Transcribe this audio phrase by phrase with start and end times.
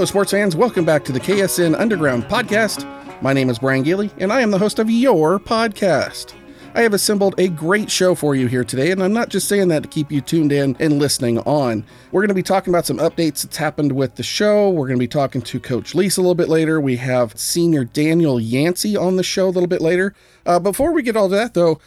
[0.00, 0.56] Hello, sports fans.
[0.56, 2.86] Welcome back to the KSN Underground Podcast.
[3.20, 6.32] My name is Brian Gailey, and I am the host of your podcast.
[6.74, 9.68] I have assembled a great show for you here today, and I'm not just saying
[9.68, 11.84] that to keep you tuned in and listening on.
[12.12, 14.70] We're going to be talking about some updates that's happened with the show.
[14.70, 16.80] We're going to be talking to Coach Lisa a little bit later.
[16.80, 20.14] We have senior Daniel Yancey on the show a little bit later.
[20.46, 21.78] Uh, before we get all to that, though,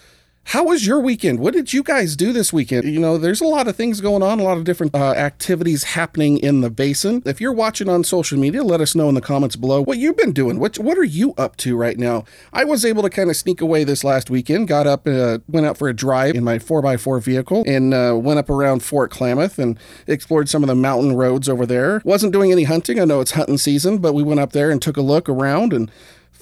[0.45, 1.39] how was your weekend?
[1.39, 2.83] What did you guys do this weekend?
[2.85, 5.83] You know, there's a lot of things going on, a lot of different uh, activities
[5.83, 7.23] happening in the basin.
[7.25, 10.17] If you're watching on social media, let us know in the comments below what you've
[10.17, 10.59] been doing.
[10.59, 12.25] What what are you up to right now?
[12.51, 14.67] I was able to kind of sneak away this last weekend.
[14.67, 18.39] Got up, uh, went out for a drive in my 4x4 vehicle, and uh, went
[18.39, 22.01] up around Fort Klamath and explored some of the mountain roads over there.
[22.03, 22.99] Wasn't doing any hunting.
[22.99, 25.73] I know it's hunting season, but we went up there and took a look around
[25.73, 25.89] and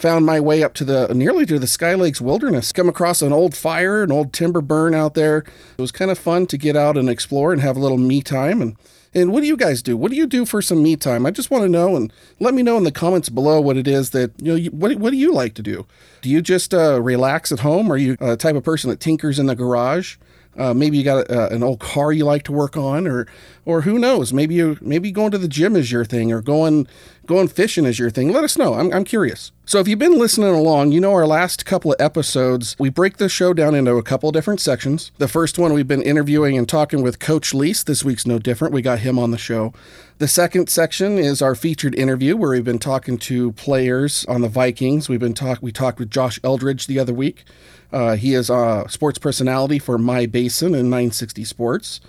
[0.01, 2.71] found my way up to the nearly to the Sky Lakes wilderness.
[2.71, 5.39] Come across an old fire, an old timber burn out there.
[5.77, 8.21] It was kind of fun to get out and explore and have a little me
[8.21, 8.61] time.
[8.61, 8.75] And
[9.13, 9.97] and what do you guys do?
[9.97, 11.25] What do you do for some me time?
[11.25, 13.87] I just want to know and let me know in the comments below what it
[13.87, 14.55] is that you know.
[14.55, 15.85] You, what what do you like to do?
[16.21, 17.91] Do you just uh, relax at home?
[17.91, 20.17] Are you a type of person that tinkers in the garage?
[20.57, 23.25] Uh, maybe you got a, uh, an old car you like to work on, or
[23.65, 24.33] or who knows?
[24.33, 26.87] Maybe you maybe going to the gym is your thing, or going
[27.25, 28.33] going fishing is your thing.
[28.33, 28.73] Let us know.
[28.73, 29.51] I'm I'm curious.
[29.65, 33.17] So if you've been listening along, you know our last couple of episodes, we break
[33.17, 35.13] the show down into a couple different sections.
[35.17, 37.83] The first one we've been interviewing and talking with Coach Lease.
[37.83, 38.73] This week's no different.
[38.73, 39.73] We got him on the show.
[40.21, 44.47] The second section is our featured interview where we've been talking to players on the
[44.47, 45.09] Vikings.
[45.09, 47.43] We've been talk we talked with Josh Eldridge the other week.
[47.91, 52.01] Uh, he is a sports personality for My Basin and 960 Sports.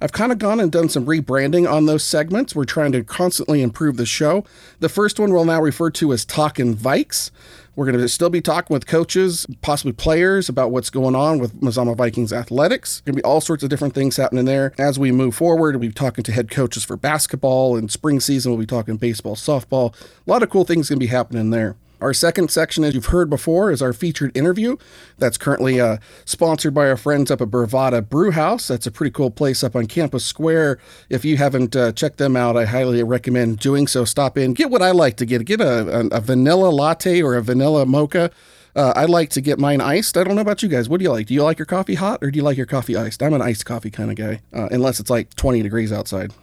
[0.00, 2.54] I've kind of gone and done some rebranding on those segments.
[2.54, 4.44] We're trying to constantly improve the show.
[4.80, 7.30] The first one we'll now refer to as Talking Vikes.
[7.74, 11.60] We're going to still be talking with coaches, possibly players, about what's going on with
[11.60, 13.02] Mazama Vikings athletics.
[13.02, 14.72] Going to be all sorts of different things happening there.
[14.78, 18.52] As we move forward, we'll be talking to head coaches for basketball and spring season.
[18.52, 19.94] We'll be talking baseball, softball.
[20.26, 21.76] A lot of cool things going to be happening there.
[22.00, 24.76] Our second section, as you've heard before, is our featured interview.
[25.18, 28.68] That's currently uh, sponsored by our friends up at Bravada Brew House.
[28.68, 30.78] That's a pretty cool place up on Campus Square.
[31.08, 34.04] If you haven't uh, checked them out, I highly recommend doing so.
[34.04, 35.44] Stop in, get what I like to get.
[35.46, 38.30] Get a, a, a vanilla latte or a vanilla mocha.
[38.74, 40.18] Uh, I like to get mine iced.
[40.18, 40.86] I don't know about you guys.
[40.86, 41.26] What do you like?
[41.28, 43.22] Do you like your coffee hot or do you like your coffee iced?
[43.22, 46.34] I'm an iced coffee kind of guy, uh, unless it's like 20 degrees outside.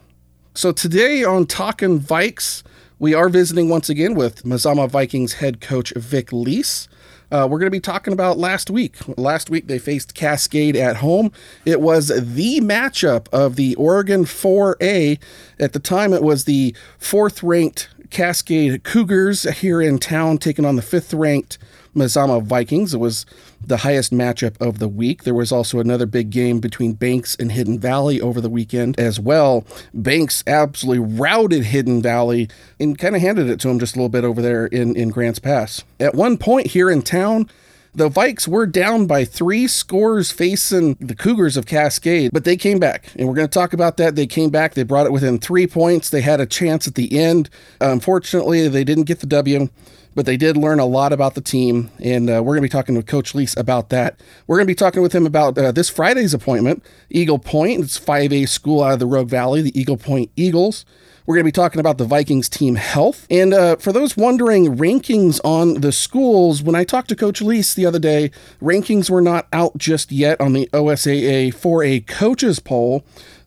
[0.54, 2.64] So today on Talking Vikes,
[2.98, 6.88] we are visiting once again with Mazama Vikings head coach Vic Lease.
[7.30, 8.96] Uh, we're going to be talking about last week.
[9.18, 11.32] Last week they faced Cascade at home.
[11.64, 15.18] It was the matchup of the Oregon 4A.
[15.58, 20.76] At the time, it was the fourth ranked Cascade Cougars here in town taking on
[20.76, 21.58] the fifth ranked
[21.96, 22.94] Mazama Vikings.
[22.94, 23.26] It was
[23.68, 25.24] the highest matchup of the week.
[25.24, 29.18] There was also another big game between Banks and Hidden Valley over the weekend as
[29.18, 29.64] well.
[29.92, 32.48] Banks absolutely routed Hidden Valley
[32.78, 35.10] and kind of handed it to him just a little bit over there in, in
[35.10, 35.84] Grants Pass.
[36.00, 37.48] At one point here in town,
[37.96, 42.80] the Vikes were down by three scores facing the Cougars of Cascade, but they came
[42.80, 43.06] back.
[43.16, 44.16] And we're going to talk about that.
[44.16, 44.74] They came back.
[44.74, 46.10] They brought it within three points.
[46.10, 47.48] They had a chance at the end.
[47.80, 49.68] Unfortunately, they didn't get the W
[50.14, 52.68] but they did learn a lot about the team, and uh, we're going to be
[52.68, 54.20] talking with Coach Lease about that.
[54.46, 57.82] We're going to be talking with him about uh, this Friday's appointment, Eagle Point.
[57.82, 60.84] It's 5A school out of the Rogue Valley, the Eagle Point Eagles.
[61.26, 63.26] We're going to be talking about the Vikings team health.
[63.30, 67.72] And uh, for those wondering, rankings on the schools, when I talked to Coach Lease
[67.72, 68.30] the other day,
[68.62, 73.04] rankings were not out just yet on the OSAA 4A coaches poll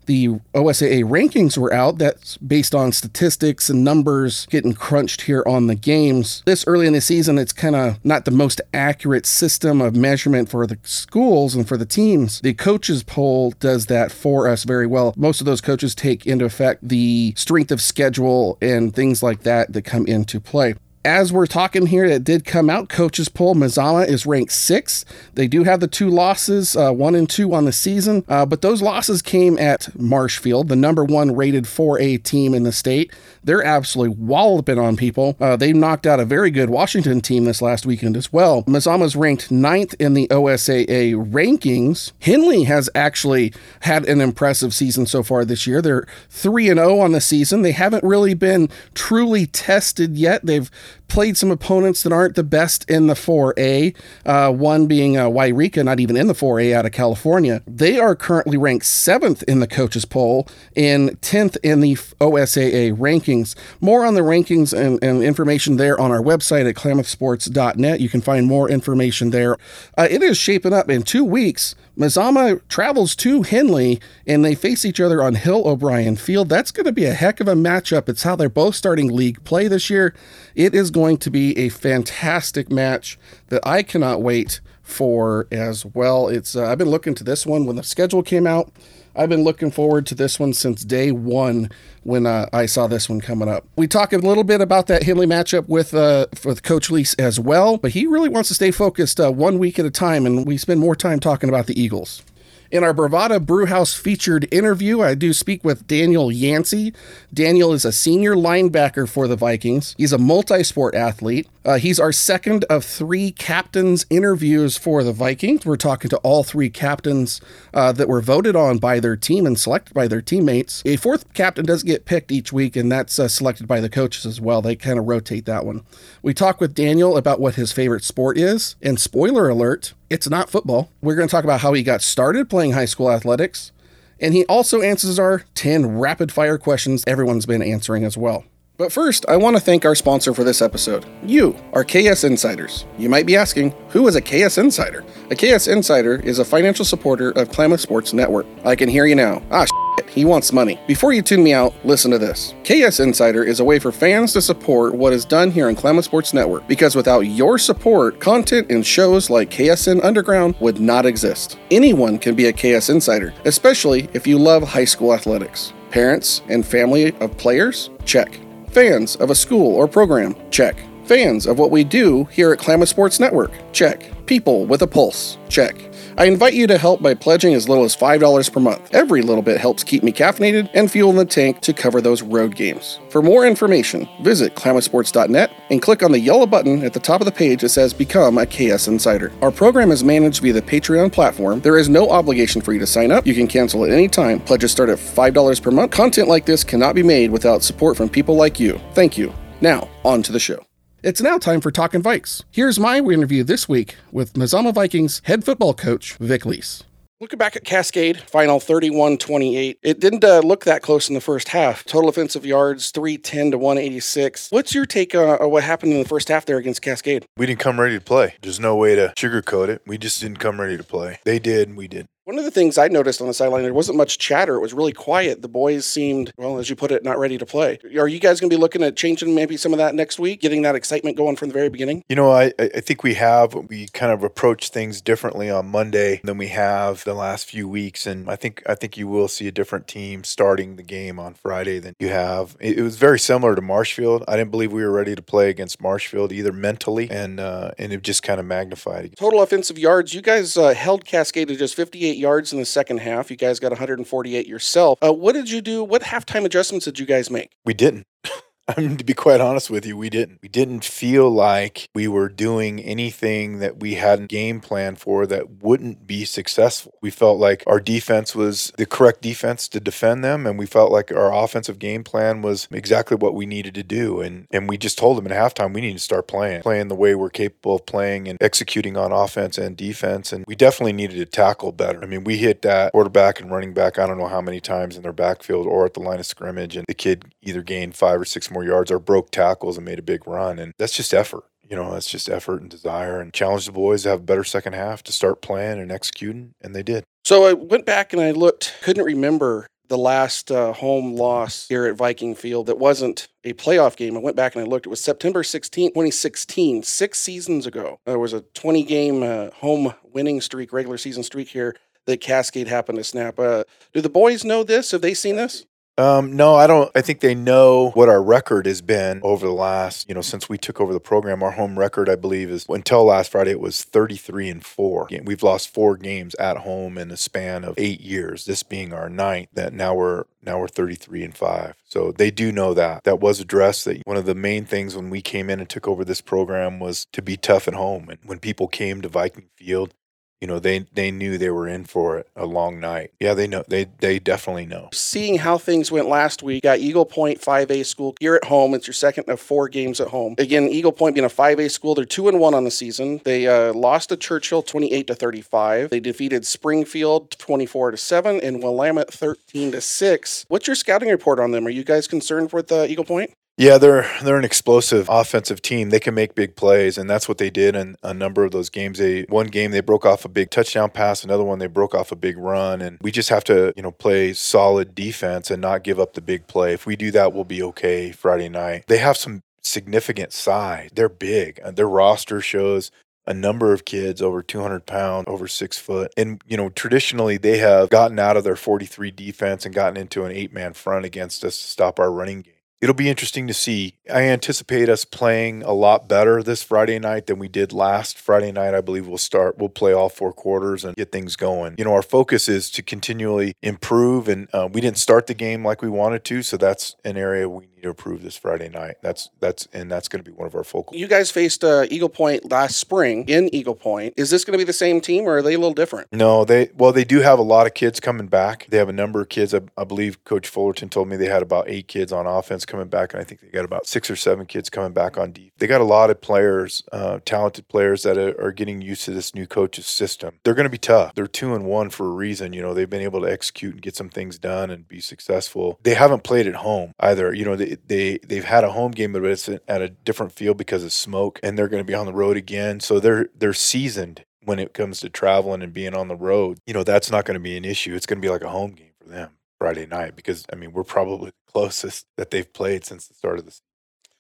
[0.08, 2.00] the OSAA rankings were out.
[2.00, 6.44] That's based on statistics and numbers getting crunched here on the games.
[6.46, 10.50] This early in the season, it's kind of not the most accurate system of measurement
[10.50, 12.42] for the schools and for the teams.
[12.42, 15.14] The coaches poll does that for us very well.
[15.16, 19.74] Most of those coaches take into effect the strength of schedule and things like that
[19.74, 20.76] that come into play
[21.08, 22.90] as we're talking here, that did come out.
[22.90, 25.06] Coaches poll Mazama is ranked sixth.
[25.36, 28.62] They do have the two losses, uh, one and two on the season, uh, but
[28.62, 33.14] those losses came at Marshfield, the number one rated 4A team in the state.
[33.42, 35.38] They're absolutely walloping on people.
[35.40, 38.64] Uh, they knocked out a very good Washington team this last weekend as well.
[38.64, 42.12] Mazama's ranked ninth in the OSAA rankings.
[42.20, 45.82] Henley has actually had an impressive season so far this year.
[45.82, 47.62] They're 3 and 0 on the season.
[47.62, 50.46] They haven't really been truly tested yet.
[50.46, 50.70] They've
[51.08, 53.96] played some opponents that aren't the best in the 4A,
[54.26, 57.62] uh, one being uh, Yreka, not even in the 4A out of California.
[57.66, 63.56] They are currently ranked seventh in the coaches poll and 10th in the OSAA rankings.
[63.82, 68.00] More on the rankings and, and information there on our website at klamathsports.net.
[68.00, 69.58] You can find more information there.
[69.98, 71.76] Uh, it is shaping up in two weeks.
[71.98, 76.48] Mazama travels to Henley and they face each other on Hill O'Brien Field.
[76.48, 78.08] That's going to be a heck of a matchup.
[78.08, 80.14] It's how they're both starting league play this year.
[80.54, 83.18] It is going to be a fantastic match
[83.48, 86.28] that I cannot wait for as well.
[86.30, 88.72] It's uh, I've been looking to this one when the schedule came out.
[89.16, 91.70] I've been looking forward to this one since day one
[92.04, 93.66] when uh, I saw this one coming up.
[93.76, 97.40] We talk a little bit about that Henley matchup with uh, with Coach Lease as
[97.40, 100.46] well, but he really wants to stay focused uh, one week at a time, and
[100.46, 102.24] we spend more time talking about the Eagles.
[102.70, 106.94] In our Bravada Brewhouse featured interview, I do speak with Daniel Yancey.
[107.34, 109.96] Daniel is a senior linebacker for the Vikings.
[109.98, 111.48] He's a multi sport athlete.
[111.64, 115.66] Uh, he's our second of three captains interviews for the Vikings.
[115.66, 117.40] We're talking to all three captains
[117.74, 120.82] uh, that were voted on by their team and selected by their teammates.
[120.86, 124.26] A fourth captain does get picked each week, and that's uh, selected by the coaches
[124.26, 124.62] as well.
[124.62, 125.84] They kind of rotate that one.
[126.22, 130.50] We talk with Daniel about what his favorite sport is, and spoiler alert, it's not
[130.50, 130.90] football.
[131.02, 133.72] We're going to talk about how he got started playing high school athletics,
[134.20, 138.46] and he also answers our 10 rapid fire questions everyone's been answering as well.
[138.78, 142.86] But first, I want to thank our sponsor for this episode, you, our KS Insiders.
[142.98, 145.04] You might be asking, who is a KS Insider?
[145.32, 148.46] A KS Insider is a financial supporter of Klamath Sports Network.
[148.64, 149.42] I can hear you now.
[149.50, 149.66] Ah,
[150.10, 150.80] he wants money.
[150.88, 152.54] Before you tune me out, listen to this.
[152.64, 156.06] KS Insider is a way for fans to support what is done here on Klamath
[156.06, 161.58] Sports Network because without your support, content and shows like KSN Underground would not exist.
[161.72, 165.74] Anyone can be a KS Insider, especially if you love high school athletics.
[165.92, 167.90] Parents and family of players?
[168.06, 168.40] Check.
[168.72, 170.36] Fans of a school or program?
[170.52, 170.78] Check.
[171.06, 173.52] Fans of what we do here at Klamath Sports Network?
[173.72, 174.12] Check.
[174.26, 175.38] People with a pulse?
[175.48, 175.76] Check.
[176.20, 178.92] I invite you to help by pledging as little as $5 per month.
[178.92, 182.24] Every little bit helps keep me caffeinated and fuel in the tank to cover those
[182.24, 183.00] road games.
[183.12, 187.26] For more information, visit klamathsports.net and click on the yellow button at the top of
[187.26, 189.32] the page that says Become a KS Insider.
[189.44, 191.62] Our program is managed via the Patreon platform.
[191.62, 193.28] There is no obligation for you to sign up.
[193.28, 194.40] You can cancel at any time.
[194.40, 195.92] Pledges start at $5 per month.
[195.92, 198.82] Content like this cannot be made without support from people like you.
[198.94, 199.32] Thank you.
[199.62, 200.67] Now, on to the show.
[201.08, 202.44] It's now time for Talking Vikes.
[202.52, 206.84] Here's my interview this week with Mazama Vikings head football coach Vic Lease.
[207.22, 211.22] Looking back at Cascade, final 31 28, it didn't uh, look that close in the
[211.22, 211.86] first half.
[211.86, 214.50] Total offensive yards 310 to 186.
[214.50, 217.26] What's your take uh, on what happened in the first half there against Cascade?
[217.38, 218.36] We didn't come ready to play.
[218.42, 219.84] There's no way to sugarcoat it.
[219.88, 221.20] We just didn't come ready to play.
[221.24, 222.08] They did, and we did.
[222.28, 224.56] One of the things I noticed on the sideline, there wasn't much chatter.
[224.56, 225.42] It was really quiet.
[225.42, 227.80] The boys seemed, well, as you put it, not ready to play.
[227.98, 230.42] Are you guys going to be looking at changing maybe some of that next week,
[230.42, 232.04] getting that excitement going from the very beginning?
[232.10, 233.54] You know, I, I think we have.
[233.54, 238.06] We kind of approach things differently on Monday than we have the last few weeks,
[238.06, 241.34] and I think I think you will see a different team starting the game on
[241.34, 242.58] Friday than you have.
[242.60, 244.26] It, it was very similar to Marshfield.
[244.28, 247.94] I didn't believe we were ready to play against Marshfield either mentally, and uh, and
[247.94, 249.16] it just kind of magnified.
[249.16, 253.00] Total offensive yards, you guys uh, held Cascade to just 58 yards in the second
[253.00, 253.30] half.
[253.32, 255.00] You guys got 148 yourself.
[255.04, 255.84] Uh, what did you do?
[255.84, 257.52] What halftime adjustments did you guys make?
[257.66, 258.08] We didn't.
[258.76, 260.40] I mean, to be quite honest with you, we didn't.
[260.42, 265.64] We didn't feel like we were doing anything that we hadn't game plan for that
[265.64, 266.94] wouldn't be successful.
[267.02, 270.92] We felt like our defense was the correct defense to defend them, and we felt
[270.92, 274.20] like our offensive game plan was exactly what we needed to do.
[274.20, 276.96] And and we just told them at halftime we need to start playing, playing the
[276.96, 280.34] way we're capable of playing and executing on offense and defense.
[280.34, 282.04] And we definitely needed to tackle better.
[282.04, 283.98] I mean, we hit that quarterback and running back.
[283.98, 286.76] I don't know how many times in their backfield or at the line of scrimmage,
[286.76, 289.86] and the kid either gained five or six more more yards or broke tackles and
[289.86, 290.58] made a big run.
[290.58, 291.44] And that's just effort.
[291.70, 294.44] You know, that's just effort and desire and challenge the boys to have a better
[294.44, 296.54] second half to start playing and executing.
[296.62, 297.04] And they did.
[297.24, 301.86] So I went back and I looked, couldn't remember the last uh, home loss here
[301.86, 304.18] at Viking Field that wasn't a playoff game.
[304.18, 304.86] I went back and I looked.
[304.86, 308.00] It was September 16, 2016, six seasons ago.
[308.06, 312.68] There was a 20 game uh, home winning streak, regular season streak here that Cascade
[312.68, 313.38] happened to snap.
[313.38, 314.92] Uh, do the boys know this?
[314.92, 315.66] Have they seen this?
[316.00, 316.92] Um, no, I don't.
[316.94, 320.48] I think they know what our record has been over the last, you know, since
[320.48, 321.42] we took over the program.
[321.42, 325.08] Our home record, I believe, is until last Friday, it was 33 and four.
[325.24, 328.46] We've lost four games at home in a span of eight years.
[328.46, 329.50] This being our ninth.
[329.54, 331.74] That now we're now we're 33 and five.
[331.84, 333.04] So they do know that.
[333.04, 333.86] That was addressed.
[333.86, 336.80] That one of the main things when we came in and took over this program
[336.80, 338.10] was to be tough at home.
[338.10, 339.96] And when people came to Viking Field,
[340.42, 343.12] you know they they knew they were in for a long night.
[343.20, 344.90] Yeah, they know they they definitely know.
[344.94, 348.16] Seeing how things went last week, got Eagle Point 5A school.
[348.20, 348.74] You're at home.
[348.74, 350.36] It's your second of four games at home.
[350.38, 353.22] Again, Eagle Point being a 5A school, they're two and one on the season.
[353.24, 355.90] They uh, lost to Churchill 28 to 35.
[355.90, 360.46] They defeated Springfield 24 to seven and Willamette 13 to six.
[360.48, 361.66] What's your scouting report on them?
[361.66, 363.34] Are you guys concerned with uh, Eagle Point?
[363.60, 365.90] Yeah, they're they're an explosive offensive team.
[365.90, 368.70] They can make big plays, and that's what they did in a number of those
[368.70, 369.00] games.
[369.00, 372.12] They one game they broke off a big touchdown pass, another one they broke off
[372.12, 375.84] a big run, and we just have to you know play solid defense and not
[375.84, 376.74] give up the big play.
[376.74, 378.84] If we do that, we'll be okay Friday night.
[378.88, 380.92] They have some significant size.
[380.94, 381.60] They're big.
[381.64, 382.92] Uh, their roster shows
[383.26, 386.14] a number of kids over 200 pounds, over six foot.
[386.16, 390.24] And, you know, traditionally they have gotten out of their 43 defense and gotten into
[390.24, 393.54] an eight man front against us to stop our running game it'll be interesting to
[393.54, 393.96] see.
[394.12, 398.52] I anticipate us playing a lot better this Friday night than we did last Friday
[398.52, 398.74] night.
[398.74, 401.76] I believe we'll start, we'll play all four quarters and get things going.
[401.78, 405.66] You know, our focus is to continually improve, and uh, we didn't start the game
[405.66, 408.96] like we wanted to, so that's an area we need to improve this Friday night.
[409.02, 410.96] That's that's and that's going to be one of our focal.
[410.96, 414.14] You guys faced uh, Eagle Point last spring in Eagle Point.
[414.18, 416.08] Is this going to be the same team, or are they a little different?
[416.12, 418.68] No, they well they do have a lot of kids coming back.
[418.70, 419.54] They have a number of kids.
[419.54, 422.88] I, I believe Coach Fullerton told me they had about eight kids on offense coming
[422.88, 425.54] back, and I think they got about six or seven kids coming back on deep.
[425.58, 429.12] They got a lot of players, uh, talented players that are, are getting used to
[429.12, 430.40] this new coach's system.
[430.44, 431.16] They're going to be tough.
[431.16, 432.54] They're two and one for a reason.
[432.54, 435.80] You know, they've been able to execute and get some things done and be successful.
[435.84, 437.34] They haven't played at home either.
[437.34, 440.58] You know, they they they've had a home game, but it's at a different field
[440.58, 442.80] because of smoke, and they're going to be on the road again.
[442.80, 446.60] So they're they're seasoned when it comes to traveling and being on the road.
[446.66, 447.96] You know, that's not going to be an issue.
[447.96, 450.72] It's going to be like a home game for them Friday night because I mean
[450.72, 453.64] we're probably the closest that they've played since the start of the season.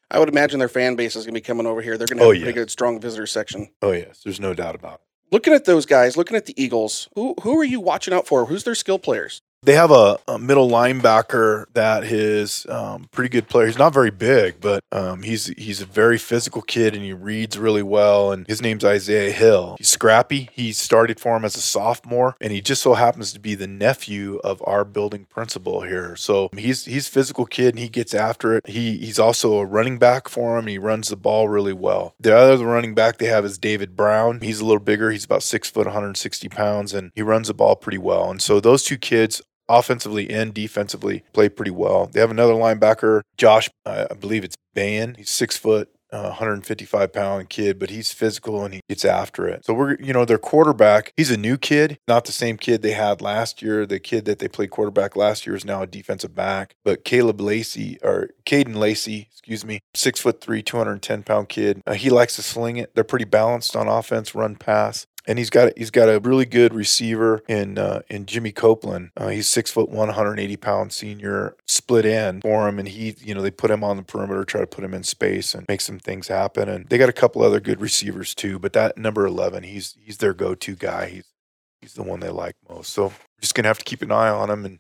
[0.10, 1.98] I would imagine their fan base is going to be coming over here.
[1.98, 3.70] They're going to oh, have oh, a pretty good, strong visitor section.
[3.82, 5.02] Oh yes, there's no doubt about it.
[5.32, 8.46] Looking at those guys, looking at the Eagles, who who are you watching out for?
[8.46, 9.42] Who's their skill players?
[9.64, 13.66] They have a, a middle linebacker that is um, pretty good player.
[13.66, 17.58] He's not very big, but um, he's he's a very physical kid and he reads
[17.58, 18.32] really well.
[18.32, 19.76] And his name's Isaiah Hill.
[19.80, 20.50] He's scrappy.
[20.54, 23.68] He started for him as a sophomore, and he just so happens to be the
[23.68, 26.16] nephew of our building principal here.
[26.16, 28.68] So he's he's physical kid and he gets after it.
[28.68, 30.68] He he's also a running back for him.
[30.68, 32.14] He runs the ball really well.
[32.20, 34.42] The other running back they have is David Brown.
[34.42, 35.10] He's a little bigger.
[35.10, 38.30] He's about six foot, 160 pounds, and he runs the ball pretty well.
[38.30, 42.08] And so those two kids offensively and defensively play pretty well.
[42.08, 45.16] They have another linebacker, Josh, I believe it's Bayan.
[45.16, 49.66] He's six foot, uh, 155 pound kid, but he's physical and he gets after it.
[49.66, 52.92] So we're, you know, their quarterback, he's a new kid, not the same kid they
[52.92, 53.86] had last year.
[53.86, 56.76] The kid that they played quarterback last year is now a defensive back.
[56.86, 61.82] But Caleb Lacey or Caden Lacey, excuse me, six foot three, 210 pound kid.
[61.86, 62.96] Uh, he likes to sling it.
[62.96, 66.74] They're pretty balanced on offense, run, pass and he's got he's got a really good
[66.74, 69.12] receiver in uh, in Jimmy Copeland.
[69.18, 73.36] Uh, he's six foot one, 180 pound senior, split end for him, and he you
[73.36, 75.82] know they put him on the perimeter, try to put him in space and make
[75.82, 76.70] some things happen.
[76.70, 80.18] And they got a couple other good receivers too, but that number 11, he's he's
[80.18, 81.08] their go to guy.
[81.08, 81.26] He's
[81.82, 82.92] he's the one they like most.
[82.92, 84.80] So we're just gonna have to keep an eye on him and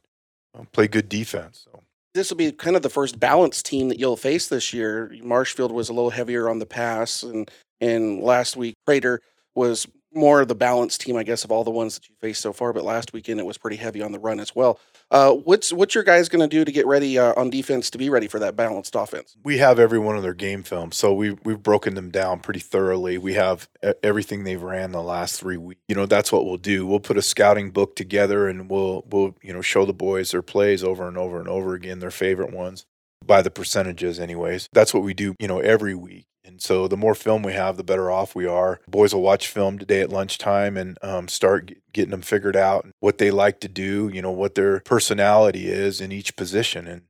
[0.57, 1.65] uh, play good defense.
[1.65, 1.81] So
[2.13, 5.13] this will be kind of the first balanced team that you'll face this year.
[5.21, 7.51] Marshfield was a little heavier on the pass, and
[7.81, 9.19] and last week Crater
[9.53, 12.41] was more of the balanced team, I guess, of all the ones that you faced
[12.41, 12.73] so far.
[12.73, 14.79] But last weekend it was pretty heavy on the run as well.
[15.09, 17.97] Uh, what's what's your guys going to do to get ready uh, on defense to
[17.97, 19.37] be ready for that balanced offense?
[19.43, 22.59] We have every one of their game film, so we we've broken them down pretty
[22.59, 23.17] thoroughly.
[23.17, 23.69] We have
[24.03, 25.81] everything they've ran the last three weeks.
[25.87, 26.85] You know, that's what we'll do.
[26.85, 30.41] We'll put a scouting book together, and we'll we'll you know show the boys their
[30.41, 32.85] plays over and over and over again, their favorite ones
[33.25, 34.67] by the percentages anyways.
[34.73, 36.25] That's what we do, you know, every week.
[36.47, 38.79] And so the more film we have, the better off we are.
[38.87, 43.17] Boys will watch film today at lunchtime and um, start getting them figured out what
[43.17, 46.87] they like to do, you know, what their personality is in each position.
[46.87, 47.01] And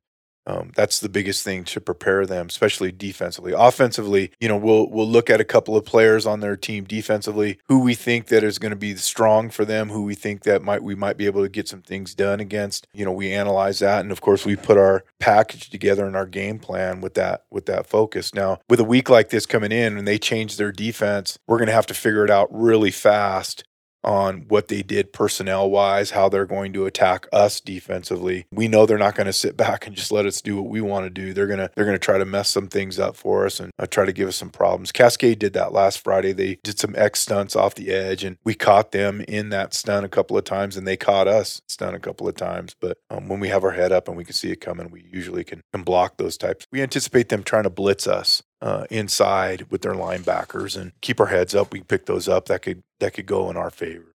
[0.48, 3.54] um, that's the biggest thing to prepare them, especially defensively.
[3.56, 7.60] Offensively, you know, we'll we'll look at a couple of players on their team defensively
[7.68, 10.64] who we think that is going to be strong for them, who we think that
[10.64, 12.88] might we might be able to get some things done against.
[12.94, 16.26] You know, we analyze that, and of course, we put our package together and our
[16.26, 18.34] game plan with that with that focus.
[18.34, 21.68] Now, with a week like this coming in, and they change their defense, we're going
[21.68, 23.66] to have to figure it out really fast
[24.04, 28.46] on what they did personnel wise, how they're going to attack us defensively.
[28.52, 30.82] We know they're not going to sit back and just let us do what we
[30.82, 31.34] want to do.
[31.34, 34.06] They're gonna they're gonna try to mess some things up for us and uh, try
[34.06, 34.92] to give us some problems.
[34.92, 36.32] Cascade did that last Friday.
[36.32, 40.06] They did some X stunts off the edge, and we caught them in that stunt
[40.06, 42.76] a couple of times, and they caught us stunt a couple of times.
[42.80, 45.06] But um, when we have our head up and we can see it coming, we
[45.12, 46.66] usually can, can block those types.
[46.72, 51.28] We anticipate them trying to blitz us uh, inside with their linebackers and keep our
[51.28, 51.72] heads up.
[51.72, 52.48] We pick those up.
[52.48, 54.14] That could that could go in our favor.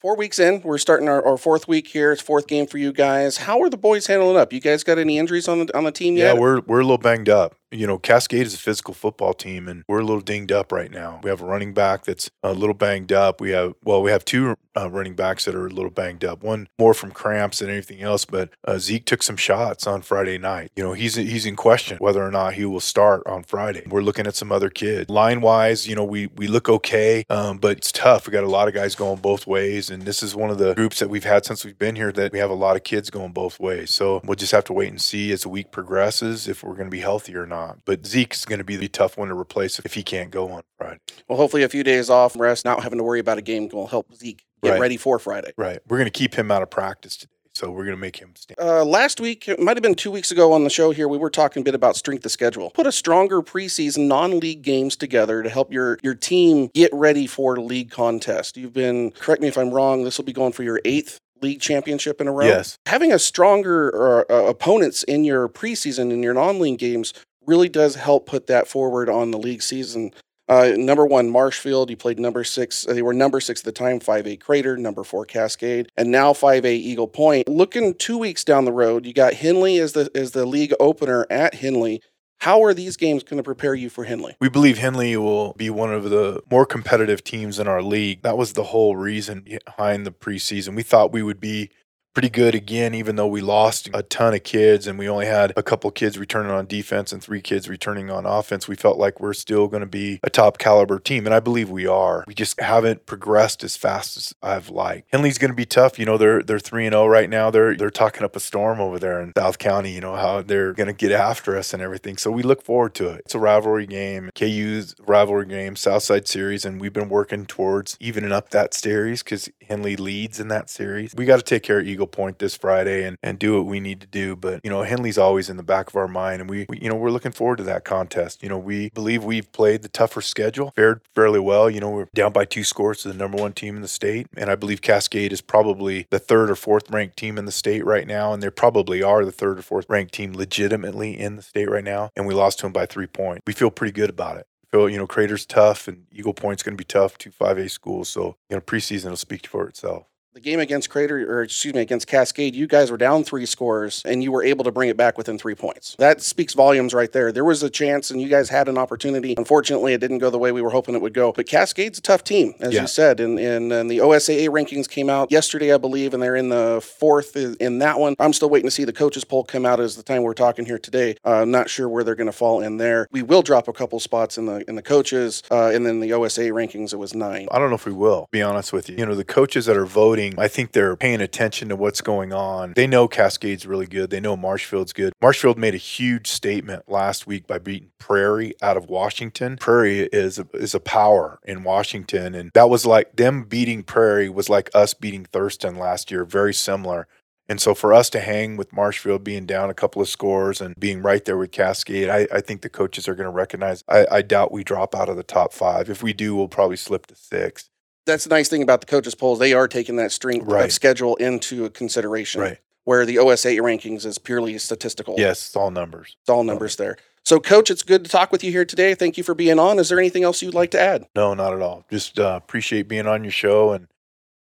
[0.00, 2.12] Four weeks in, we're starting our, our fourth week here.
[2.12, 3.38] It's fourth game for you guys.
[3.38, 4.52] How are the boys handling up?
[4.52, 6.34] You guys got any injuries on the on the team yet?
[6.34, 7.56] Yeah, we're we're a little banged up.
[7.70, 10.90] You know, Cascade is a physical football team, and we're a little dinged up right
[10.90, 11.20] now.
[11.22, 13.42] We have a running back that's a little banged up.
[13.42, 16.42] We have well, we have two uh, running backs that are a little banged up.
[16.42, 20.38] One more from cramps than anything else, but uh, Zeke took some shots on Friday
[20.38, 20.70] night.
[20.76, 23.82] You know, he's he's in question whether or not he will start on Friday.
[23.86, 25.10] We're looking at some other kids.
[25.10, 28.26] Line wise, you know, we we look okay, um, but it's tough.
[28.26, 30.74] We got a lot of guys going both ways, and this is one of the
[30.74, 33.10] groups that we've had since we've been here that we have a lot of kids
[33.10, 33.92] going both ways.
[33.92, 36.86] So we'll just have to wait and see as the week progresses if we're going
[36.86, 37.57] to be healthy or not.
[37.84, 40.62] But Zeke's going to be the tough one to replace if he can't go on
[40.76, 41.00] Friday.
[41.28, 43.68] well, hopefully a few days off, and rest, not having to worry about a game
[43.72, 44.80] will help Zeke get Right.
[44.80, 45.52] ready for Friday.
[45.56, 45.78] Right.
[45.88, 47.32] We're going to keep him out of practice today.
[47.54, 48.56] So we're going to make him stand.
[48.60, 51.18] Uh, last week, it might have been two weeks ago on the show here, we
[51.18, 52.70] were talking a bit about strength of schedule.
[52.70, 57.56] Put a stronger preseason non-league games together to help your your team get ready for
[57.56, 58.56] league contest.
[58.56, 61.60] You've been, correct me if I'm wrong, this will be going for your eighth league
[61.60, 62.46] championship in a row.
[62.46, 62.78] Yes.
[62.86, 67.12] Having a stronger uh, uh, opponents in your preseason in your non-league games
[67.48, 70.12] really does help put that forward on the league season.
[70.48, 71.90] Uh, number one, Marshfield.
[71.90, 72.86] You played number six.
[72.88, 76.32] uh, They were number six at the time, 5A Crater, number four, Cascade, and now
[76.32, 77.48] 5A Eagle Point.
[77.48, 81.26] Looking two weeks down the road, you got Henley as the as the league opener
[81.28, 82.00] at Henley.
[82.40, 84.36] How are these games going to prepare you for Henley?
[84.40, 88.22] We believe Henley will be one of the more competitive teams in our league.
[88.22, 90.76] That was the whole reason behind the preseason.
[90.76, 91.70] We thought we would be
[92.18, 95.52] pretty good again, even though we lost a ton of kids and we only had
[95.56, 98.66] a couple kids returning on defense and three kids returning on offense.
[98.66, 101.70] We felt like we're still going to be a top caliber team, and I believe
[101.70, 102.24] we are.
[102.26, 105.06] We just haven't progressed as fast as I've liked.
[105.12, 105.96] Henley's going to be tough.
[105.96, 107.52] You know, they're they're three and zero right now.
[107.52, 109.92] They're they're talking up a storm over there in South County.
[109.92, 112.16] You know how they're going to get after us and everything.
[112.16, 113.22] So we look forward to it.
[113.26, 114.30] It's a rivalry game.
[114.34, 119.48] KU's rivalry game, Southside series, and we've been working towards evening up that series because
[119.68, 121.14] Henley leads in that series.
[121.14, 123.80] We got to take care of Eagle Point this Friday and, and do what we
[123.80, 124.36] need to do.
[124.36, 126.40] But, you know, Henley's always in the back of our mind.
[126.40, 128.42] And we, we, you know, we're looking forward to that contest.
[128.42, 131.70] You know, we believe we've played the tougher schedule, fared fairly well.
[131.70, 134.26] You know, we're down by two scores to the number one team in the state.
[134.36, 137.84] And I believe Cascade is probably the third or fourth ranked team in the state
[137.84, 138.32] right now.
[138.32, 141.84] And they probably are the third or fourth ranked team legitimately in the state right
[141.84, 142.10] now.
[142.16, 143.42] And we lost to them by three points.
[143.46, 144.46] We feel pretty good about it.
[144.70, 148.10] Feel, you know, Crater's tough and Eagle Point's going to be tough, two 5A schools.
[148.10, 150.06] So, you know, preseason will speak for itself.
[150.38, 154.02] The game against Crater, or excuse me, against Cascade, you guys were down three scores
[154.04, 155.96] and you were able to bring it back within three points.
[155.98, 157.32] That speaks volumes right there.
[157.32, 159.34] There was a chance and you guys had an opportunity.
[159.36, 161.32] Unfortunately, it didn't go the way we were hoping it would go.
[161.32, 162.82] But Cascade's a tough team, as Yeah.
[162.82, 163.18] you said.
[163.18, 166.80] And, and, and the OSAA rankings came out yesterday, I believe, and they're in the
[167.00, 168.14] fourth in that one.
[168.20, 170.64] I'm still waiting to see the coaches poll come out as the time we're talking
[170.66, 171.16] here today.
[171.24, 173.08] Uh, I'm not sure where they're going to fall in there.
[173.10, 176.12] We will drop a couple spots in the in the coaches, uh, and then the
[176.12, 177.48] OSA rankings, it was nine.
[177.50, 178.94] I don't know if we will, be honest with you.
[178.98, 182.32] You know, the coaches that are voting, I think they're paying attention to what's going
[182.32, 182.72] on.
[182.74, 184.10] They know Cascade's really good.
[184.10, 185.12] They know Marshfield's good.
[185.22, 189.56] Marshfield made a huge statement last week by beating Prairie out of Washington.
[189.56, 194.28] Prairie is a, is a power in Washington, and that was like them beating Prairie
[194.28, 197.06] was like us beating Thurston last year, very similar.
[197.48, 200.74] And so for us to hang with Marshfield being down a couple of scores and
[200.78, 203.82] being right there with Cascade, I, I think the coaches are going to recognize.
[203.88, 205.88] I, I doubt we drop out of the top five.
[205.88, 207.70] If we do, we'll probably slip to six.
[208.08, 209.38] That's the nice thing about the coaches polls.
[209.38, 210.72] They are taking that strength of Right.
[210.72, 212.40] schedule into consideration.
[212.40, 212.58] Right.
[212.84, 215.14] Where the OSA rankings is purely statistical.
[215.18, 216.16] Yes, it's all numbers.
[216.22, 216.96] It's all numbers there.
[217.24, 218.94] So, Coach, it's good to talk with you here today.
[218.94, 219.78] Thank you for being on.
[219.78, 221.06] Is there anything else you'd like to add?
[221.14, 221.84] No, not at all.
[221.90, 223.88] Just uh, appreciate being on your show and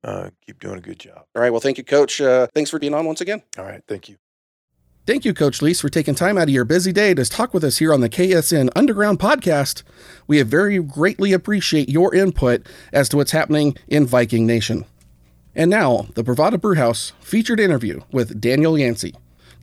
[0.04, 1.26] uh, keep doing a good job.
[1.36, 1.50] All right.
[1.50, 2.22] Well, thank you, Coach.
[2.22, 3.44] Uh, thanks for being on once again.
[3.58, 3.82] All right.
[3.88, 4.16] Thank you.
[5.08, 7.64] Thank you, Coach Lease, for taking time out of your busy day to talk with
[7.64, 9.84] us here on the KSN Underground Podcast.
[10.28, 14.84] We have very greatly appreciate your input as to what's happening in Viking Nation.
[15.56, 19.16] And now, the Bravada Brewhouse featured interview with Daniel Yancey.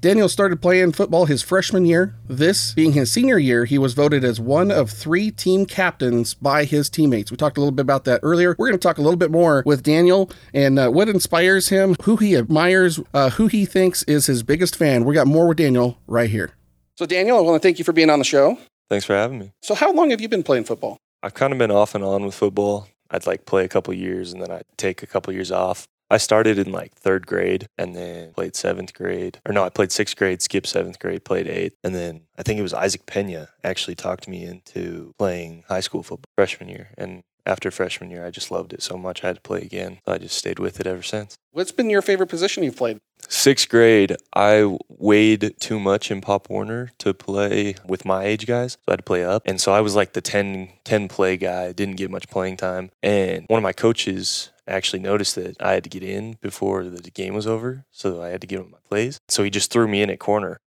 [0.04, 2.14] Daniel started playing football his freshman year.
[2.28, 6.64] This being his senior year, he was voted as one of three team captains by
[6.64, 7.30] his teammates.
[7.30, 8.54] We talked a little bit about that earlier.
[8.58, 11.96] We're going to talk a little bit more with Daniel and uh, what inspires him,
[12.02, 15.06] who he admires, uh, who he thinks is his biggest fan.
[15.06, 16.50] We got more with Daniel right here.
[16.98, 18.58] So, Daniel, I want to thank you for being on the show.
[18.90, 19.52] Thanks for having me.
[19.62, 20.98] So, how long have you been playing football?
[21.22, 22.88] I've kind of been off and on with football.
[23.10, 25.86] I'd like play a couple years and then I'd take a couple years off.
[26.10, 29.40] I started in like third grade and then played seventh grade.
[29.46, 31.76] Or no, I played sixth grade, skipped seventh grade, played eighth.
[31.82, 36.02] And then I think it was Isaac Pena actually talked me into playing high school
[36.02, 36.90] football freshman year.
[36.98, 39.98] And after freshman year, I just loved it so much I had to play again.
[40.06, 41.36] So I just stayed with it ever since.
[41.52, 42.98] What's been your favorite position you've played?
[43.28, 48.72] Sixth grade, I weighed too much in Pop Warner to play with my age guys.
[48.72, 49.42] So I had to play up.
[49.46, 52.90] And so I was like the 10, 10 play guy, didn't get much playing time.
[53.02, 57.10] And one of my coaches Actually noticed that I had to get in before the
[57.10, 59.20] game was over, so I had to give him my plays.
[59.28, 60.58] So he just threw me in at corner,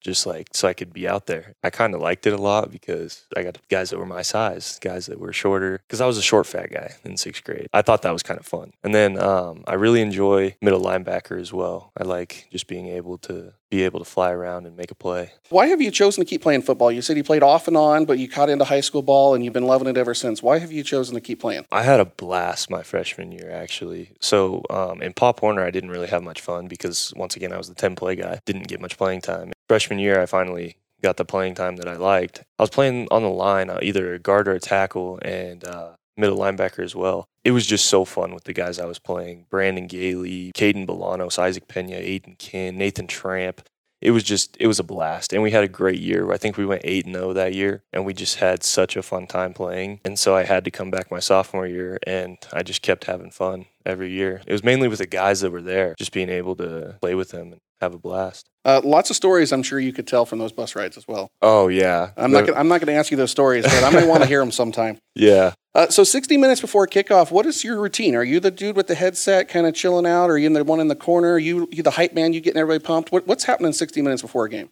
[0.00, 1.54] just like so I could be out there.
[1.62, 4.78] I kind of liked it a lot because I got guys that were my size,
[4.80, 7.66] guys that were shorter, because I was a short, fat guy in sixth grade.
[7.72, 8.72] I thought that was kind of fun.
[8.84, 11.92] And then um, I really enjoy middle linebacker as well.
[11.96, 15.32] I like just being able to be able to fly around and make a play.
[15.48, 16.92] Why have you chosen to keep playing football?
[16.92, 19.42] You said you played off and on, but you caught into high school ball and
[19.42, 20.42] you've been loving it ever since.
[20.42, 21.64] Why have you chosen to keep playing?
[21.72, 24.10] I had a blast my freshman year, actually.
[24.20, 27.56] So um, in Pop Warner, I didn't really have much fun because, once again, I
[27.56, 29.52] was the 10 play guy, didn't get much playing time.
[29.68, 32.44] Freshman year, I finally got the playing time that I liked.
[32.58, 35.92] I was playing on the line, uh, either a guard or a tackle, and uh,
[36.18, 37.24] middle linebacker as well.
[37.44, 39.46] It was just so fun with the guys I was playing.
[39.50, 43.62] Brandon Gailey, Caden Bolanos, Isaac Pena, Aiden Kin, Nathan Tramp.
[44.00, 45.32] It was just it was a blast.
[45.32, 46.32] And we had a great year.
[46.32, 49.02] I think we went 8 and 0 that year and we just had such a
[49.02, 50.00] fun time playing.
[50.04, 53.30] And so i had to come back my sophomore year and i just kept having
[53.30, 54.42] fun every year.
[54.46, 57.30] It was mainly with the guys that were there just being able to play with
[57.30, 57.52] them.
[57.52, 60.52] and have a blast Uh, lots of stories I'm sure you could tell from those
[60.52, 61.30] bus rides as well.
[61.42, 63.90] oh yeah I'm not gonna, I'm not going to ask you those stories, but I
[63.90, 64.98] might want to hear them sometime.
[65.14, 68.14] yeah Uh, so 60 minutes before kickoff, what is your routine?
[68.14, 70.28] Are you the dude with the headset kind of chilling out?
[70.30, 71.32] Are you the one in the corner?
[71.32, 72.32] Are you, you the hype man?
[72.34, 73.10] You getting everybody pumped?
[73.12, 74.68] What, what's happening 60 minutes before a game?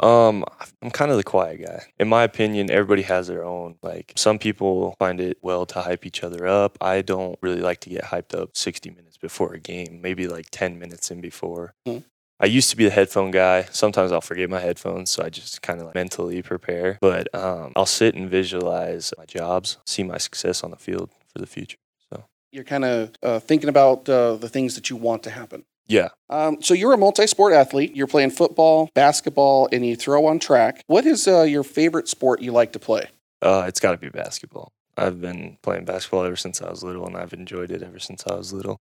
[0.00, 0.44] Um,
[0.80, 1.82] I'm kind of the quiet guy.
[1.98, 3.76] In my opinion, everybody has their own.
[3.82, 6.78] Like some people find it well to hype each other up.
[6.80, 10.00] I don't really like to get hyped up 60 minutes before a game.
[10.00, 11.74] Maybe like 10 minutes in before.
[11.84, 11.98] Hmm.
[12.40, 13.64] I used to be the headphone guy.
[13.72, 16.98] Sometimes I'll forget my headphones, so I just kind of like mentally prepare.
[17.00, 21.38] But um, I'll sit and visualize my jobs, see my success on the field for
[21.40, 21.78] the future.
[22.12, 25.64] So You're kind of uh, thinking about uh, the things that you want to happen.
[25.88, 27.96] yeah, Um, so you're a multi-sport athlete.
[27.96, 30.82] You're playing football, basketball, and you throw on track.
[30.86, 33.08] What is uh, your favorite sport you like to play?
[33.42, 34.70] uh, it's got to be basketball.
[34.96, 38.24] I've been playing basketball ever since I was little, and I've enjoyed it ever since
[38.26, 38.78] I was little.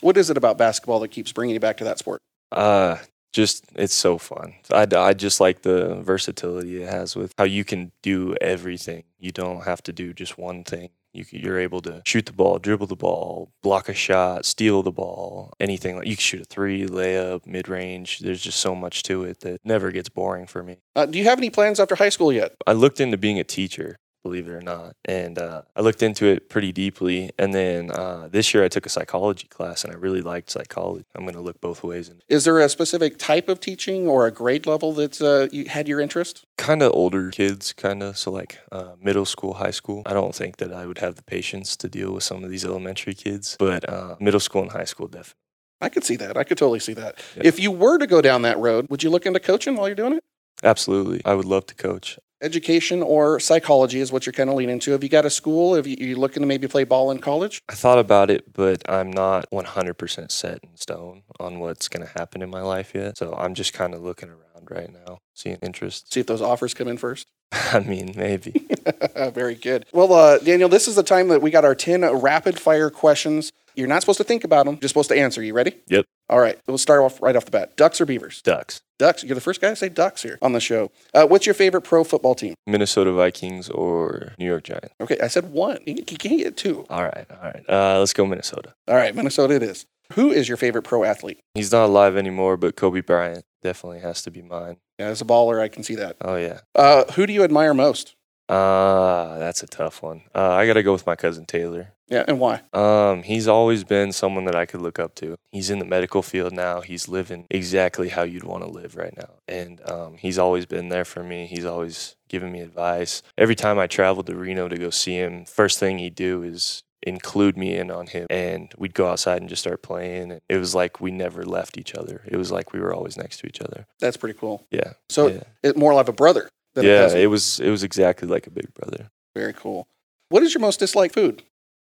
[0.00, 2.20] What is it about basketball that keeps bringing you back to that sport?
[2.52, 2.98] Uh,
[3.32, 4.54] just it's so fun.
[4.72, 9.04] I, I just like the versatility it has with how you can do everything.
[9.18, 10.90] You don't have to do just one thing.
[11.12, 14.82] You can, you're able to shoot the ball, dribble the ball, block a shot, steal
[14.82, 15.96] the ball, anything.
[15.96, 18.20] Like you can shoot a three, layup, mid range.
[18.20, 20.78] There's just so much to it that never gets boring for me.
[20.94, 22.54] Uh, do you have any plans after high school yet?
[22.66, 26.26] I looked into being a teacher, believe it or not, and uh, I looked into
[26.26, 27.30] it pretty deeply.
[27.38, 31.04] And then uh, this year I took a psychology class, and I really liked psychology.
[31.14, 34.26] I'm going to look both ways and Is there a specific type of teaching or
[34.26, 36.44] a grade level that uh, you had your interest?
[36.60, 40.02] kind of older kids, kind of so like uh, middle school, high school.
[40.04, 42.64] I don't think that I would have the patience to deal with some of these
[42.64, 45.34] elementary kids, but uh, middle school and high school definitely.
[45.80, 46.36] I could see that.
[46.36, 47.18] I could totally see that.
[47.36, 47.42] Yeah.
[47.46, 49.94] If you were to go down that road, would you look into coaching while you're
[49.94, 50.22] doing it?
[50.62, 52.18] Absolutely, I would love to coach.
[52.42, 54.92] Education or psychology is what you're kind of leaning to.
[54.92, 55.74] Have you got a school?
[55.74, 57.60] Have you, you looking to maybe play ball in college?
[57.68, 62.12] I thought about it, but I'm not 100% set in stone on what's going to
[62.18, 63.18] happen in my life yet.
[63.18, 66.14] So I'm just kind of looking around right now, seeing interest.
[66.14, 67.26] See if those offers come in first.
[67.52, 68.66] I mean, maybe.
[69.34, 69.84] Very good.
[69.92, 73.52] Well, uh, Daniel, this is the time that we got our 10 rapid fire questions.
[73.74, 75.42] You're not supposed to think about them, just supposed to answer.
[75.42, 75.74] You ready?
[75.88, 76.06] Yep.
[76.30, 76.58] All right.
[76.68, 77.76] We'll start off right off the bat.
[77.76, 78.40] Ducks or beavers?
[78.42, 79.24] Ducks, Ducks.
[79.24, 80.92] You're the first guy to say ducks here on the show.
[81.12, 82.54] Uh, what's your favorite pro football team?
[82.68, 84.94] Minnesota Vikings, or New York Giants.
[85.00, 85.80] Okay, I said one.
[85.86, 86.86] You can't get two.
[86.88, 87.64] All right, all right.
[87.68, 88.74] Uh, let's go Minnesota.
[88.86, 89.86] All right, Minnesota it is.
[90.12, 91.40] Who is your favorite pro athlete?
[91.54, 94.76] He's not alive anymore, but Kobe Bryant definitely has to be mine.
[94.98, 96.16] Yeah, as a baller, I can see that.
[96.20, 96.60] Oh yeah.
[96.74, 98.14] Uh, who do you admire most?
[98.50, 100.22] Uh, that's a tough one.
[100.34, 101.92] Uh, I gotta go with my cousin Taylor.
[102.08, 102.62] Yeah, and why?
[102.72, 105.36] Um, he's always been someone that I could look up to.
[105.52, 106.80] He's in the medical field now.
[106.80, 109.30] He's living exactly how you'd want to live right now.
[109.46, 111.46] And um, he's always been there for me.
[111.46, 113.22] He's always given me advice.
[113.38, 116.82] Every time I traveled to Reno to go see him, first thing he'd do is
[117.06, 120.58] include me in on him and we'd go outside and just start playing and it
[120.58, 123.46] was like we never left each other it was like we were always next to
[123.46, 124.66] each other That's pretty cool.
[124.70, 126.50] yeah So yeah, it's more like a brother
[126.82, 127.20] than a yeah cousin.
[127.20, 129.86] it was it was exactly like a big brother Very cool.
[130.28, 131.42] What is your most disliked food?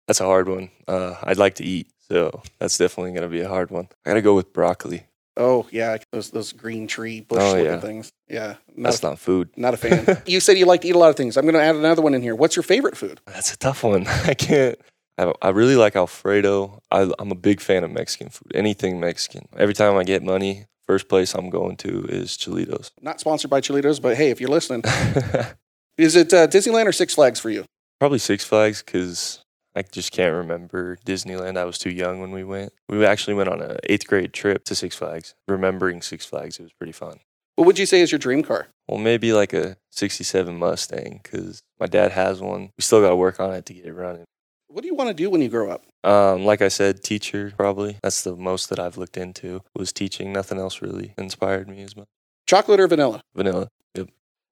[0.07, 0.71] That's a hard one.
[0.89, 3.89] Uh, I'd like to eat, so that's definitely going to be a hard one.
[4.05, 5.05] I got to go with broccoli.
[5.37, 7.81] Oh yeah, those those green tree bush Oh, looking yeah.
[7.81, 8.13] things.
[8.29, 9.51] Yeah, not That's a, not food.
[9.57, 10.23] not a fan.
[10.27, 11.37] you said you like to eat a lot of things.
[11.37, 12.35] I'm going to add another one in here.
[12.35, 13.21] What's your favorite food?
[13.27, 14.07] That's a tough one.
[14.27, 14.79] I can't.
[15.19, 16.81] I, I really like Alfredo.
[16.91, 18.53] I, I'm a big fan of Mexican food.
[18.55, 19.47] Anything Mexican.
[19.57, 22.91] Every time I get money, first place I'm going to is Cholitos.
[23.01, 24.83] Not sponsored by Cholitos, but hey, if you're listening,
[25.99, 27.65] is it uh, Disneyland or Six Flags for you?
[28.01, 31.57] Probably Six Flags because I just can't remember Disneyland.
[31.57, 32.73] I was too young when we went.
[32.89, 35.35] We actually went on an eighth grade trip to Six Flags.
[35.49, 37.21] Remembering Six Flags, it was pretty fun.
[37.57, 38.69] What would you say is your dream car?
[38.89, 42.71] Well, maybe like a 67 Mustang because my dad has one.
[42.77, 44.25] We still got to work on it to get it running.
[44.69, 45.85] What do you want to do when you grow up?
[46.05, 47.99] Um, like I said, teacher probably.
[48.03, 50.33] That's the most that I've looked into was teaching.
[50.33, 52.09] Nothing else really inspired me as much.
[52.47, 53.23] Chocolate or vanilla?
[53.35, 53.69] Vanilla.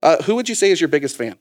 [0.02, 1.38] Uh, who would you say is your biggest fan?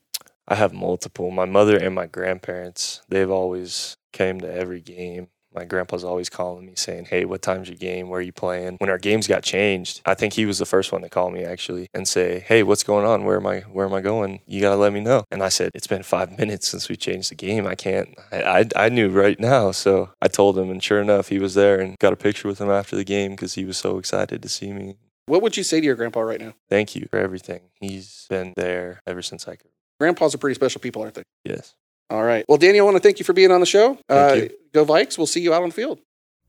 [0.47, 1.31] I have multiple.
[1.31, 5.27] My mother and my grandparents, they've always came to every game.
[5.53, 8.09] My grandpa's always calling me saying, Hey, what time's your game?
[8.09, 8.77] Where are you playing?
[8.79, 11.43] When our games got changed, I think he was the first one to call me
[11.43, 13.25] actually and say, Hey, what's going on?
[13.25, 14.41] Where am I where am I going?
[14.45, 15.23] You gotta let me know.
[15.31, 17.65] And I said, It's been five minutes since we changed the game.
[17.65, 19.71] I can't I, I, I knew right now.
[19.71, 22.59] So I told him and sure enough he was there and got a picture with
[22.61, 24.97] him after the game because he was so excited to see me.
[25.25, 26.53] What would you say to your grandpa right now?
[26.69, 27.61] Thank you for everything.
[27.79, 29.69] He's been there ever since I could.
[29.99, 31.23] Grandpas are pretty special people, aren't they?
[31.43, 31.75] Yes.
[32.09, 32.45] All right.
[32.47, 33.97] Well, Daniel, I want to thank you for being on the show.
[34.07, 34.41] Uh.
[34.73, 35.17] Go Vikes.
[35.17, 35.99] We'll see you out on the field.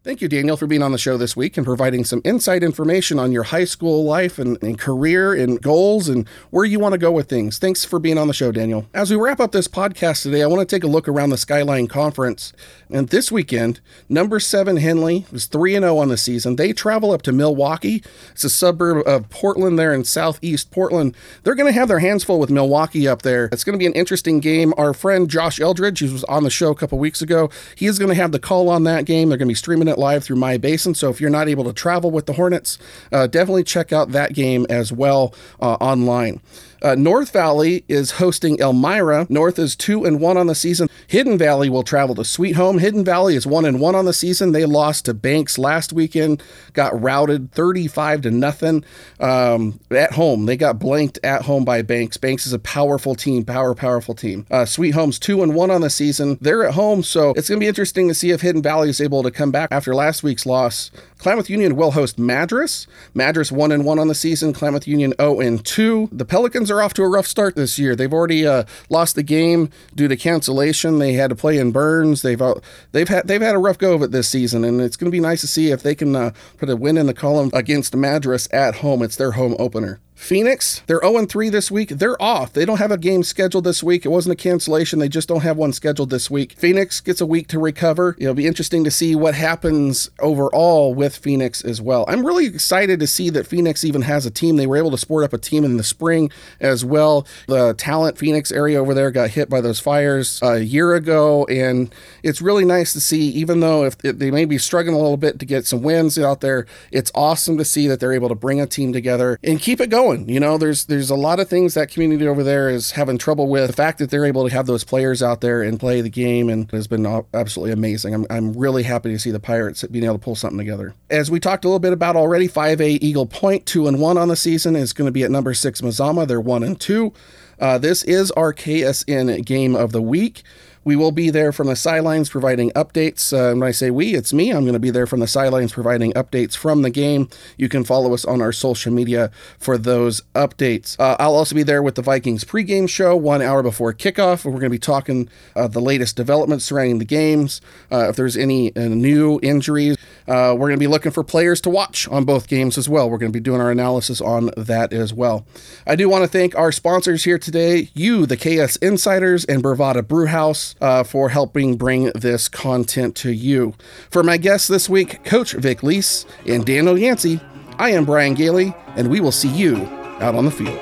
[0.03, 3.19] Thank you, Daniel, for being on the show this week and providing some inside information
[3.19, 6.99] on your high school life and, and career and goals and where you want to
[6.99, 7.59] go with things.
[7.59, 8.87] Thanks for being on the show, Daniel.
[8.95, 11.37] As we wrap up this podcast today, I want to take a look around the
[11.37, 12.55] Skyline Conference.
[12.89, 16.57] And this weekend, number seven Henley was 3 0 on the season.
[16.57, 18.03] They travel up to Milwaukie.
[18.33, 21.15] It's a suburb of Portland there in southeast Portland.
[21.43, 23.51] They're going to have their hands full with Milwaukie up there.
[23.53, 24.73] It's going to be an interesting game.
[24.79, 27.99] Our friend Josh Eldridge, who was on the show a couple weeks ago, he is
[27.99, 29.29] going to have the call on that game.
[29.29, 30.94] They're going to be streaming it live through My Basin.
[30.94, 32.79] So if you're not able to travel with the Hornets,
[33.12, 36.40] uh, definitely check out that game as well uh, online.
[36.83, 39.27] Uh, North Valley is hosting Elmira.
[39.29, 40.88] North is two and one on the season.
[41.07, 42.79] Hidden Valley will travel to Sweet Home.
[42.79, 44.53] Hidden Valley is one and one on the season.
[44.53, 48.85] They lost to Banks last weekend, got routed 35 to nothing
[49.19, 50.47] um, at home.
[50.47, 52.16] They got blanked at home by Banks.
[52.16, 54.47] Banks is a powerful team, power, powerful team.
[54.51, 56.38] Uh, Sweet Home's two and one on the season.
[56.40, 59.01] They're at home, so it's going to be interesting to see if Hidden Valley is
[59.01, 60.90] able to come back after last week's loss.
[61.20, 62.87] Klamath Union will host Madras.
[63.12, 64.54] Madras one and one on the season.
[64.54, 66.09] Klamath Union 0 and two.
[66.11, 67.94] The Pelicans are off to a rough start this year.
[67.94, 70.98] They've already uh, lost the game due to cancellation.
[70.98, 72.22] They had to play in Burns.
[72.22, 72.54] They've uh,
[72.92, 75.14] they've had they've had a rough go of it this season, and it's going to
[75.14, 77.94] be nice to see if they can uh, put a win in the column against
[77.94, 79.02] Madras at home.
[79.02, 80.00] It's their home opener.
[80.20, 81.88] Phoenix, they're 0 3 this week.
[81.88, 82.52] They're off.
[82.52, 84.04] They don't have a game scheduled this week.
[84.04, 84.98] It wasn't a cancellation.
[84.98, 86.52] They just don't have one scheduled this week.
[86.52, 88.14] Phoenix gets a week to recover.
[88.18, 92.04] It'll be interesting to see what happens overall with Phoenix as well.
[92.06, 94.56] I'm really excited to see that Phoenix even has a team.
[94.56, 96.30] They were able to sport up a team in the spring
[96.61, 97.26] as well.
[97.48, 101.92] The talent Phoenix area over there got hit by those fires a year ago, and
[102.22, 105.38] it's really nice to see, even though if they may be struggling a little bit
[105.40, 108.61] to get some wins out there, it's awesome to see that they're able to bring
[108.61, 110.10] a team together and keep it going.
[110.18, 113.49] You know, there's there's a lot of things that community over there is having trouble
[113.49, 113.68] with.
[113.68, 116.49] The fact that they're able to have those players out there and play the game
[116.49, 118.14] and has been absolutely amazing.
[118.14, 120.94] I'm, I'm really happy to see the Pirates being able to pull something together.
[121.09, 124.29] As we talked a little bit about already, 5A Eagle Point, 2 and 1 on
[124.29, 126.27] the season is going to be at number 6 Mazama.
[126.27, 127.12] They're 1 and 2.
[127.59, 130.42] Uh, this is our KSN game of the week.
[130.83, 133.33] We will be there from the sidelines providing updates.
[133.33, 134.51] Uh, when I say we, it's me.
[134.51, 137.29] I'm going to be there from the sidelines providing updates from the game.
[137.59, 140.99] You can follow us on our social media for those updates.
[140.99, 144.45] Uh, I'll also be there with the Vikings pregame show one hour before kickoff.
[144.45, 147.61] We're going to be talking uh, the latest developments surrounding the games.
[147.93, 151.61] Uh, if there's any uh, new injuries, uh, we're going to be looking for players
[151.62, 153.11] to watch on both games as well.
[153.11, 155.45] We're going to be doing our analysis on that as well.
[155.87, 160.07] I do want to thank our sponsors here today, you, the KS Insiders, and Bravada
[160.07, 163.74] Brewhouse uh, for helping bring this content to you.
[164.11, 167.40] For my guests this week, Coach Vic Lease and Daniel Yancey,
[167.78, 169.76] I am Brian Gailey, and we will see you
[170.20, 170.78] out on the field.